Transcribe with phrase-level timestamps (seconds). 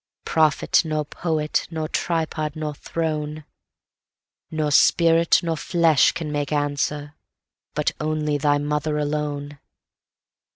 [0.25, 3.43] Prophet nor poetNor tripod nor throneNor
[4.73, 7.13] spirit nor flesh can make answer,
[7.75, 9.59] but only thy mother alone.